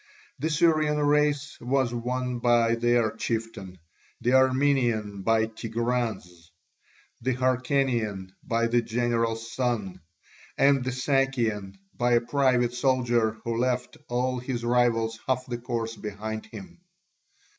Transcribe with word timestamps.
The 0.39 0.49
Syrian 0.49 0.97
race 0.97 1.59
was 1.61 1.93
won 1.93 2.39
by 2.39 2.73
their 2.73 3.11
chieftain, 3.11 3.77
the 4.19 4.33
Armenian 4.33 5.21
by 5.21 5.45
Tigranes, 5.45 6.49
the 7.21 7.35
Hyrcanian 7.35 8.31
by 8.43 8.65
the 8.65 8.81
general's 8.81 9.51
son, 9.53 10.01
and 10.57 10.83
the 10.83 10.91
Sakian 10.91 11.75
by 11.93 12.13
a 12.13 12.21
private 12.21 12.73
soldier 12.73 13.33
who 13.43 13.55
left 13.57 13.97
all 14.09 14.39
his 14.39 14.65
rivals 14.65 15.19
half 15.27 15.45
the 15.45 15.59
course 15.59 15.95
behind 15.95 16.47
him. 16.47 16.81